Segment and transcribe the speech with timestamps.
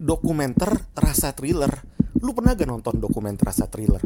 [0.00, 1.68] dokumenter rasa thriller.
[2.24, 4.00] Lu pernah gak nonton dokumenter rasa thriller?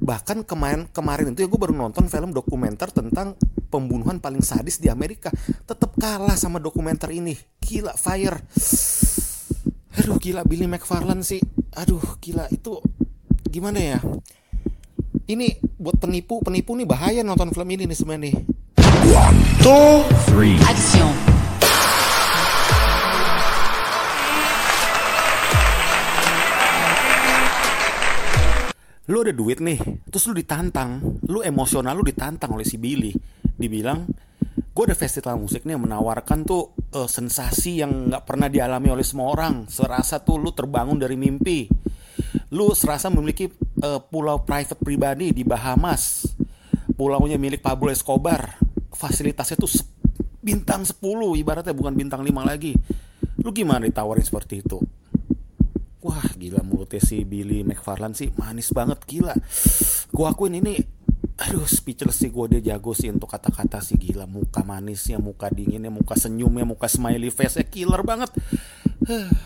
[0.00, 3.36] Bahkan kemarin kemarin itu ya gue baru nonton film dokumenter tentang
[3.68, 5.28] pembunuhan paling sadis di Amerika.
[5.66, 7.36] Tetap kalah sama dokumenter ini.
[7.60, 8.40] Gila fire.
[10.00, 11.42] Aduh gila Billy McFarlane sih.
[11.76, 12.80] Aduh gila itu
[13.50, 13.98] gimana ya?
[15.30, 18.34] Ini buat penipu penipu nih bahaya nonton film ini nih sebenarnya nih.
[19.62, 20.58] Two, three.
[20.66, 21.29] Action.
[29.10, 33.10] Lu ada duit nih terus lu ditantang lu emosional lu ditantang oleh si Billy.
[33.58, 34.06] Dibilang
[34.70, 39.02] gue ada festival musik nih yang menawarkan tuh eh, sensasi yang nggak pernah dialami oleh
[39.02, 39.66] semua orang.
[39.66, 41.66] Serasa tuh lu terbangun dari mimpi.
[42.54, 43.50] Lu serasa memiliki
[43.82, 46.30] eh, pulau private pribadi di Bahamas.
[46.94, 48.62] Pulaunya milik Pablo Escobar.
[48.94, 49.70] Fasilitasnya tuh
[50.40, 51.02] bintang 10
[51.40, 52.78] ibaratnya bukan bintang 5 lagi.
[53.42, 54.78] Lu gimana ditawarin seperti itu
[56.00, 59.36] Wah gila mulutnya si Billy McFarlane sih manis banget gila.
[60.12, 61.00] Gua akuin ini
[61.40, 64.28] Aduh speechless sih gue dia jago sih untuk kata-kata sih gila.
[64.28, 68.28] Muka manisnya, muka dinginnya, muka senyumnya, muka smiley face-nya killer banget.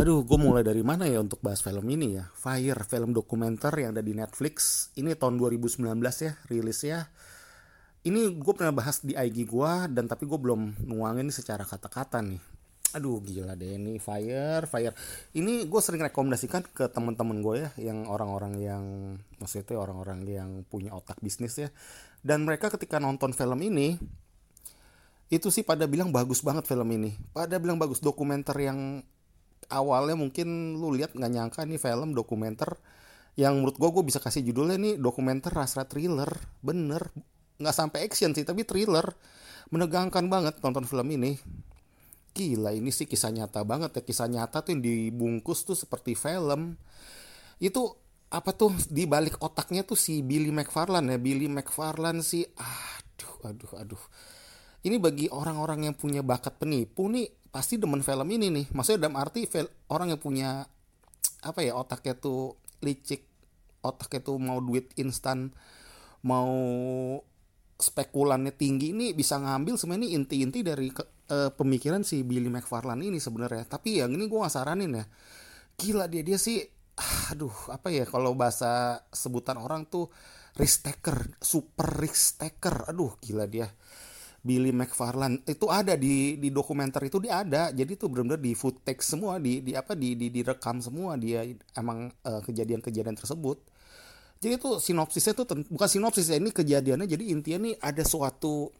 [0.00, 2.26] Aduh gue mulai dari mana ya untuk bahas film ini ya?
[2.34, 4.90] Fire, film dokumenter yang ada di Netflix.
[4.98, 5.86] Ini tahun 2019
[6.24, 7.06] ya rilisnya
[8.02, 12.49] Ini gue pernah bahas di IG gue Dan tapi gue belum nuangin secara kata-kata nih
[12.90, 14.94] aduh gila deh ini fire fire.
[15.36, 18.84] Ini gue sering rekomendasikan ke teman-teman gue ya yang orang-orang yang
[19.38, 21.68] maksudnya orang-orang yang punya otak bisnis ya.
[22.20, 23.94] Dan mereka ketika nonton film ini
[25.30, 27.14] itu sih pada bilang bagus banget film ini.
[27.30, 29.06] Pada bilang bagus dokumenter yang
[29.70, 32.74] awalnya mungkin lu lihat nggak nyangka nih film dokumenter
[33.38, 36.28] yang menurut gue gue bisa kasih judulnya nih dokumenter rasa thriller.
[36.58, 37.14] Bener
[37.62, 39.06] nggak sampai action sih tapi thriller.
[39.70, 41.38] Menegangkan banget nonton film ini
[42.40, 44.02] Gila ini sih kisah nyata banget ya.
[44.02, 46.80] Kisah nyata tuh yang dibungkus tuh seperti film.
[47.60, 48.00] Itu
[48.32, 51.18] apa tuh di balik otaknya tuh si Billy McFarlane ya.
[51.20, 54.02] Billy McFarlane sih aduh aduh aduh.
[54.80, 58.66] Ini bagi orang-orang yang punya bakat penipu nih pasti demen film ini nih.
[58.72, 59.44] Maksudnya dalam arti
[59.92, 60.64] orang yang punya
[61.44, 63.28] apa ya otaknya tuh licik
[63.84, 65.52] otaknya tuh mau duit instan
[66.24, 66.52] mau
[67.80, 70.92] spekulannya tinggi ini bisa ngambil sebenarnya inti-inti dari
[71.30, 73.64] eh, pemikiran si Billy McFarlane ini sebenarnya.
[73.64, 75.04] Tapi yang ini gue gak saranin ya.
[75.78, 76.60] Gila dia dia sih
[77.32, 80.12] aduh apa ya kalau bahasa sebutan orang tuh
[80.60, 82.90] risk taker super risk taker.
[82.90, 83.70] Aduh gila dia.
[84.40, 87.68] Billy McFarlane itu ada di di dokumenter itu dia ada.
[87.72, 91.44] Jadi tuh benar-benar di footage semua di di apa di di direkam semua dia
[91.76, 93.60] emang eh, kejadian-kejadian tersebut.
[94.40, 97.04] Jadi itu sinopsisnya tuh bukan sinopsis ya ini kejadiannya.
[97.04, 98.72] Jadi intinya nih ada suatu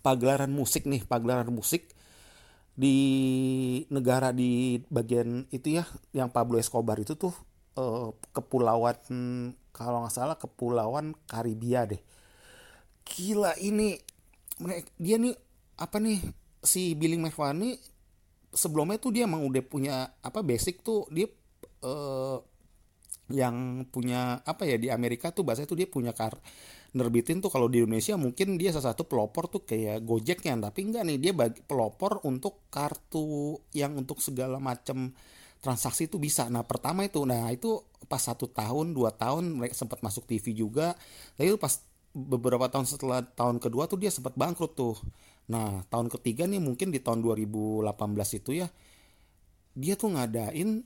[0.00, 1.92] pagelaran musik nih pagelaran musik
[2.72, 2.96] di
[3.92, 5.84] negara di bagian itu ya
[6.16, 7.34] yang Pablo Escobar itu tuh
[7.76, 8.96] eh, kepulauan
[9.76, 12.00] kalau nggak salah kepulauan Karibia deh.
[13.04, 14.00] Gila ini
[14.96, 15.36] dia nih
[15.76, 16.20] apa nih
[16.62, 17.76] si Billy McFarlane
[18.52, 21.28] sebelumnya tuh dia emang udah punya apa basic tuh dia
[21.84, 22.38] eh,
[23.32, 26.36] yang punya apa ya di Amerika tuh bahasa tuh dia punya kar
[26.92, 30.60] nerbitin tuh kalau di Indonesia mungkin dia salah satu pelopor tuh kayak Gojeknya.
[30.60, 35.12] Tapi enggak nih dia bagi pelopor untuk kartu yang untuk segala macam
[35.64, 36.52] transaksi itu bisa.
[36.52, 40.92] Nah pertama itu nah itu pas satu tahun dua tahun mereka sempat masuk TV juga.
[41.38, 41.80] Tapi itu pas
[42.12, 44.96] beberapa tahun setelah tahun kedua tuh dia sempat bangkrut tuh.
[45.48, 47.88] Nah tahun ketiga nih mungkin di tahun 2018
[48.36, 48.68] itu ya
[49.72, 50.84] dia tuh ngadain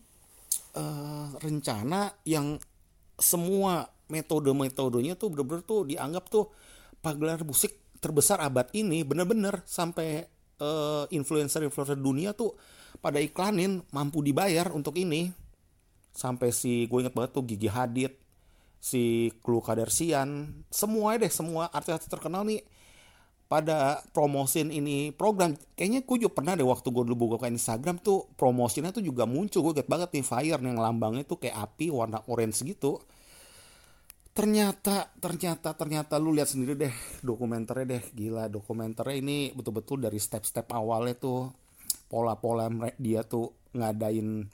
[0.78, 2.62] eh, rencana yang
[3.18, 6.50] semua metode-metodenya tuh bener-bener tuh dianggap tuh
[7.02, 10.26] pagelaran musik terbesar abad ini bener-bener sampai
[10.60, 12.54] eh, influencer-influencer dunia tuh
[13.02, 15.32] pada iklanin mampu dibayar untuk ini.
[16.16, 18.12] Sampai si gue inget banget tuh Gigi Hadid
[18.80, 22.64] si Khloe Kardashian semua deh semua artis-artis terkenal nih
[23.46, 25.54] pada promosin ini program.
[25.78, 29.28] Kayaknya gue juga pernah deh waktu gue dulu buka ke Instagram tuh promosinya tuh juga
[29.28, 29.60] muncul.
[29.70, 32.98] Gue inget banget nih fire yang lambangnya tuh kayak api warna orange gitu
[34.36, 36.94] ternyata ternyata ternyata lu lihat sendiri deh
[37.24, 38.04] dokumenternya deh.
[38.12, 41.48] Gila dokumenternya ini betul-betul dari step-step awalnya tuh
[42.12, 42.68] pola-pola
[43.00, 44.44] dia tuh ngadain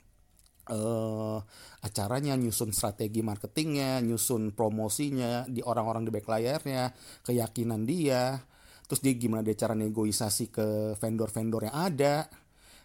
[0.63, 1.37] eh
[1.83, 6.83] acaranya nyusun strategi marketingnya nyusun promosinya di orang-orang di back layarnya
[7.27, 8.39] keyakinan dia.
[8.87, 12.31] Terus dia gimana dia cara negosiasi ke vendor-vendor yang ada.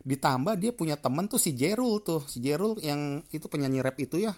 [0.03, 2.27] Ditambah dia punya temen tuh si Jerul tuh.
[2.27, 4.35] Si Jerul yang itu penyanyi rap itu ya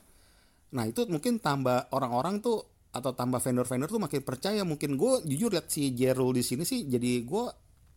[0.70, 4.62] Nah itu mungkin tambah orang-orang tuh atau tambah vendor-vendor tuh makin percaya.
[4.66, 7.44] Mungkin gue jujur lihat si Jerul di sini sih jadi gue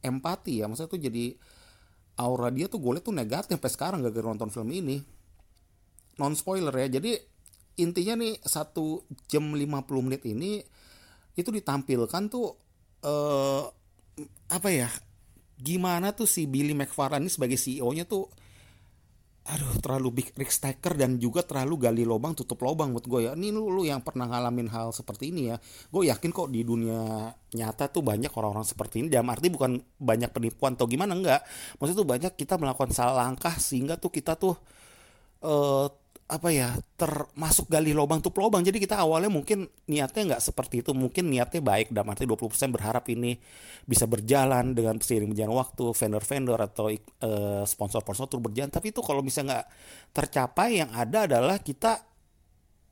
[0.02, 0.70] empati ya.
[0.70, 1.26] Maksudnya tuh jadi
[2.22, 5.02] aura dia tuh gue liat tuh negatif sampai sekarang gak gara nonton film ini.
[6.22, 7.02] Non spoiler ya.
[7.02, 7.18] Jadi
[7.82, 10.62] intinya nih satu jam 50 menit ini
[11.34, 12.54] itu ditampilkan tuh
[13.02, 13.66] eh
[14.54, 14.86] apa ya
[15.58, 18.30] gimana tuh si Billy McFarlane ini sebagai CEO-nya tuh
[19.44, 23.32] aduh terlalu big risk taker dan juga terlalu gali lubang tutup lubang buat gue ya.
[23.36, 25.60] Ini lu, lu yang pernah ngalamin hal seperti ini ya.
[25.92, 29.08] Gue yakin kok di dunia nyata tuh banyak orang-orang seperti ini.
[29.12, 31.44] Dalam arti bukan banyak penipuan atau gimana enggak.
[31.76, 34.56] Maksudnya tuh banyak kita melakukan salah langkah sehingga tuh kita tuh
[35.44, 35.88] eh
[36.24, 38.64] apa ya termasuk gali lubang tuh lubang.
[38.64, 40.96] Jadi kita awalnya mungkin niatnya nggak seperti itu.
[40.96, 43.36] Mungkin niatnya baik dalam arti 20% berharap ini
[43.84, 48.72] bisa berjalan dengan seiring berjalan waktu vendor-vendor atau eh, sponsor-sponsor tuh berjalan.
[48.72, 49.66] Tapi itu kalau bisa nggak
[50.16, 52.00] tercapai yang ada adalah kita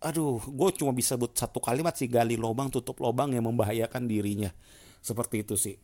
[0.01, 4.51] aduh gue cuma bisa buat satu kalimat sih gali lubang tutup lubang yang membahayakan dirinya.
[5.01, 5.75] Seperti itu sih.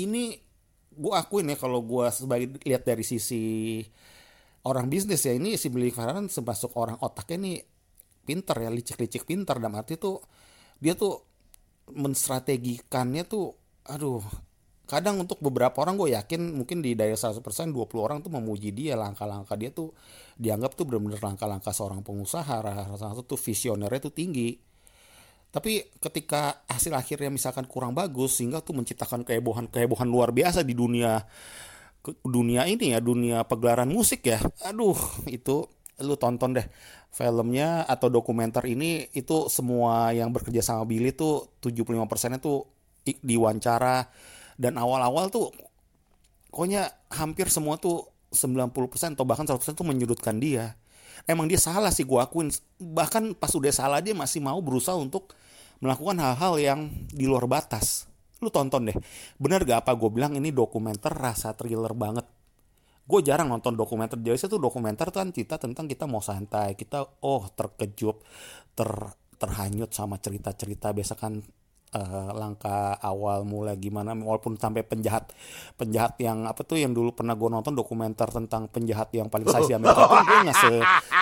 [0.00, 0.46] Ini
[0.96, 3.84] gue akuin ya kalau gue sebagai lihat dari sisi
[4.66, 7.58] orang bisnis ya ini si Billy Farhan termasuk orang otaknya nih
[8.26, 9.62] pinter ya licik-licik pinter.
[9.62, 10.18] Dalam arti tuh
[10.82, 11.22] dia tuh
[11.94, 13.54] menstrategikannya tuh
[13.86, 14.20] aduh
[14.86, 18.98] kadang untuk beberapa orang gue yakin mungkin di dari 100% 20 orang tuh memuji dia.
[18.98, 19.94] Langkah-langkah dia tuh
[20.34, 24.58] dianggap tuh benar-benar langkah-langkah seorang pengusaha rasa tuh visionernya tuh tinggi.
[25.46, 30.76] Tapi ketika hasil akhirnya misalkan kurang bagus sehingga tuh menciptakan kehebohan kehebohan luar biasa di
[30.76, 31.22] dunia
[32.22, 35.66] dunia ini ya dunia pegelaran musik ya aduh itu
[36.04, 36.66] lu tonton deh
[37.08, 42.54] filmnya atau dokumenter ini itu semua yang bekerja sama Billy tuh 75% itu
[43.24, 44.04] diwawancara
[44.60, 45.48] dan awal-awal tuh
[46.52, 50.74] pokoknya hampir semua tuh 90% atau bahkan 100% tuh menyudutkan dia.
[51.24, 52.52] Emang dia salah sih gue akuin.
[52.80, 55.32] Bahkan pas udah salah dia masih mau berusaha untuk
[55.80, 56.80] melakukan hal-hal yang
[57.12, 58.08] di luar batas.
[58.42, 58.96] Lu tonton deh.
[59.40, 62.26] Bener gak apa gue bilang ini dokumenter rasa thriller banget.
[63.06, 64.18] Gue jarang nonton dokumenter.
[64.18, 66.74] Jadi itu dokumenter tuh kan cerita tentang kita mau santai.
[66.74, 68.16] Kita oh terkejut,
[68.74, 68.90] ter,
[69.38, 70.90] terhanyut sama cerita-cerita.
[70.90, 71.38] Biasa kan
[71.94, 75.30] uh, langkah awal mulai gimana walaupun sampai penjahat
[75.78, 79.70] penjahat yang apa tuh yang dulu pernah gue nonton dokumenter tentang penjahat yang paling size
[79.70, 80.72] di Amerika tuh gue nggak se,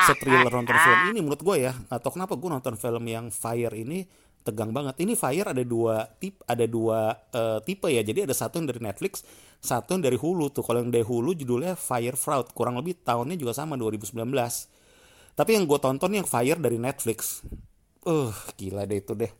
[0.08, 3.74] se thriller nonton film ini menurut gue ya atau kenapa gue nonton film yang Fire
[3.74, 4.06] ini
[4.44, 5.00] tegang banget.
[5.00, 8.04] Ini Fire ada dua tip ada dua uh, tipe ya.
[8.04, 9.24] Jadi ada satu yang dari Netflix
[9.64, 10.60] satu yang dari Hulu tuh.
[10.60, 12.52] Kalau yang dari Hulu judulnya Fire Fraud.
[12.52, 14.20] Kurang lebih tahunnya juga sama 2019
[15.34, 17.42] tapi yang gue tonton yang Fire dari Netflix.
[18.06, 19.30] Uh gila deh itu deh.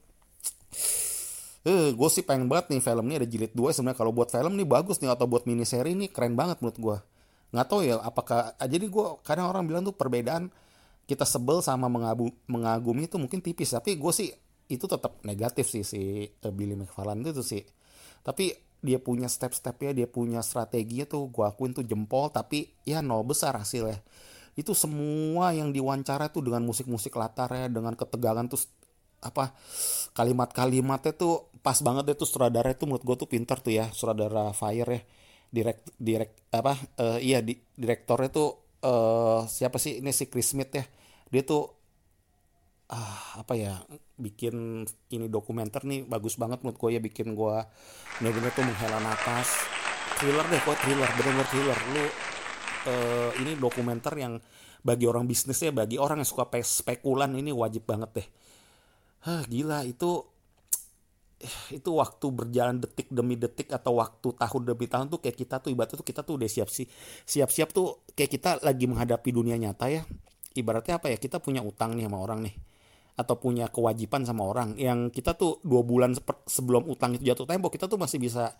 [1.64, 4.58] Eh, gue sih pengen banget nih film ini ada jilid 2 sebenarnya kalau buat film
[4.58, 5.14] nih bagus nih.
[5.14, 6.96] Atau buat mini seri ini keren banget menurut gue.
[7.54, 10.50] Nggak tahu ya apakah ah, jadi gue kadang orang bilang tuh perbedaan
[11.06, 13.70] kita sebel sama mengabu, mengagumi itu mungkin tipis.
[13.70, 14.34] Tapi gue sih
[14.69, 17.62] itu tetap negatif sih si uh, Billy McFarlane itu sih.
[18.25, 18.52] Tapi
[18.84, 23.56] dia punya step-stepnya, dia punya strateginya tuh gue akuin tuh jempol tapi ya nol besar
[23.56, 24.00] hasilnya.
[24.55, 28.61] Itu semua yang diwawancara tuh dengan musik-musik latarnya, dengan ketegangan tuh
[29.25, 29.56] apa
[30.12, 34.52] kalimat-kalimatnya tuh pas banget deh tuh sutradara itu menurut gue tuh pinter tuh ya sutradara
[34.52, 35.00] Fire ya
[35.49, 38.49] direct direct apa uh, iya di, direktornya tuh
[38.84, 40.84] uh, siapa sih ini si Chris Smith ya
[41.32, 41.83] dia tuh
[42.92, 43.81] ah apa ya
[44.20, 47.56] bikin ini dokumenter nih bagus banget menurut gue ya bikin gue
[48.20, 49.48] bener-bener tuh menghela nafas
[50.20, 51.78] thriller deh kok thriller bener-bener thriller.
[51.90, 54.38] Lu uh, ini dokumenter yang
[54.85, 58.28] bagi orang bisnis ya bagi orang yang suka spekulan ini wajib banget deh.
[59.25, 60.20] Hah, gila itu
[61.68, 65.76] itu waktu berjalan detik demi detik atau waktu tahun demi tahun tuh kayak kita tuh
[65.76, 66.88] ibaratnya tuh kita tuh udah siap sih
[67.28, 70.02] siap-siap tuh kayak kita lagi menghadapi dunia nyata ya.
[70.54, 72.54] Ibaratnya apa ya kita punya utang nih sama orang nih
[73.14, 74.75] atau punya kewajiban sama orang.
[74.75, 76.14] Yang kita tuh dua bulan
[76.47, 78.54] sebelum utang itu jatuh tempo kita tuh masih bisa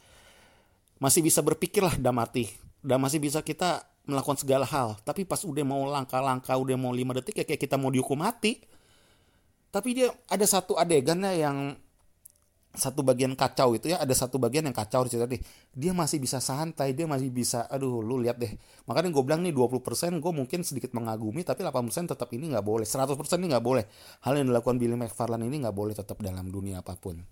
[1.03, 2.51] masih bisa berpikir lah dan mati.
[2.85, 4.97] Dan masih bisa kita melakukan segala hal.
[5.03, 8.63] Tapi pas udah mau langkah-langkah udah mau lima detik ya kayak kita mau dihukum mati.
[9.75, 11.75] Tapi dia ada satu adegannya yang
[12.75, 15.39] satu bagian kacau itu ya ada satu bagian yang kacau cerita nih
[15.71, 18.51] dia masih bisa santai dia masih bisa aduh lu lihat deh.
[18.91, 22.87] Makanya gue bilang nih 20% gue mungkin sedikit mengagumi tapi 8% tetap ini nggak boleh.
[22.87, 23.85] 100% ini nggak boleh.
[24.27, 27.23] Hal yang dilakukan Billy McFarlane ini nggak boleh tetap dalam dunia apa pun.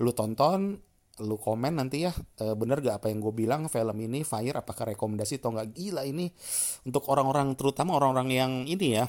[0.00, 0.78] Lu tonton
[1.16, 4.92] lu komen nanti ya e, bener gak apa yang gue bilang film ini Fire apakah
[4.92, 5.72] rekomendasi atau nggak?
[5.72, 6.28] Gila ini.
[6.84, 9.04] Untuk orang-orang terutama orang-orang yang ini ya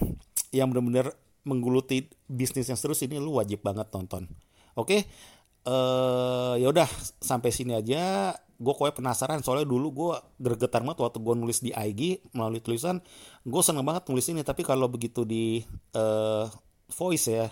[0.55, 1.11] yang bener-bener
[1.47, 4.27] menggeluti bisnis yang terus ini lu wajib banget tonton.
[4.77, 4.87] Oke?
[4.87, 5.01] okay?
[5.67, 6.87] Uh, ya udah
[7.19, 8.33] sampai sini aja.
[8.57, 13.03] Gue kue penasaran soalnya dulu gue gergetar banget waktu gue nulis di IG melalui tulisan.
[13.45, 15.61] Gue seneng banget nulis ini tapi kalau begitu di
[15.93, 16.49] uh,
[16.89, 17.47] voice ya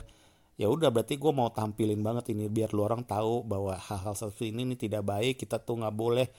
[0.55, 4.55] ya udah berarti gue mau tampilin banget ini biar lu orang tahu bahwa hal-hal seperti
[4.55, 6.31] ini, ini tidak baik kita tuh nggak boleh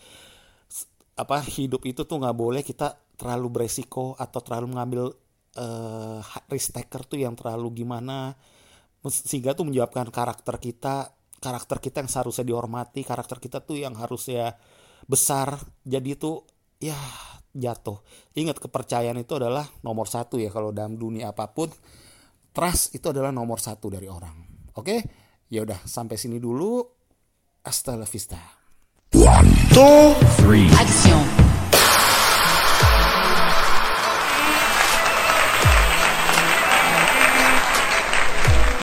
[1.21, 5.05] apa hidup itu tuh nggak boleh kita terlalu beresiko atau terlalu mengambil
[5.57, 6.21] uh,
[6.53, 8.37] risk taker tuh yang terlalu gimana.
[9.07, 14.57] Sehingga tuh menjawabkan karakter kita karakter kita yang seharusnya dihormati karakter kita tuh yang harusnya
[15.07, 15.61] besar.
[15.85, 16.43] Jadi itu
[16.83, 16.97] ya
[17.57, 18.01] jatuh.
[18.37, 21.73] Ingat kepercayaan itu adalah nomor satu ya kalau dalam dunia apa pun
[22.53, 24.37] trust itu adalah nomor satu dari orang.
[24.77, 24.97] Oke?
[25.49, 26.85] Ya udah sampai sini dulu.
[27.67, 28.39] Hasta la vista.
[29.15, 30.71] One two three.
[30.79, 31.46] Action.